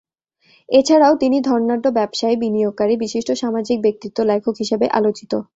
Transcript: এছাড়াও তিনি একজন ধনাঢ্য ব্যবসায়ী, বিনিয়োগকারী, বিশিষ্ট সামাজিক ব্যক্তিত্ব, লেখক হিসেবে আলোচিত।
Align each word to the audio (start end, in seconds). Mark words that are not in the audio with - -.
এছাড়াও 0.69 1.13
তিনি 1.15 1.37
একজন 1.39 1.59
ধনাঢ্য 1.59 1.87
ব্যবসায়ী, 1.91 2.35
বিনিয়োগকারী, 2.35 2.93
বিশিষ্ট 2.97 3.29
সামাজিক 3.41 3.77
ব্যক্তিত্ব, 3.81 4.17
লেখক 4.23 4.55
হিসেবে 4.59 4.85
আলোচিত। 4.97 5.31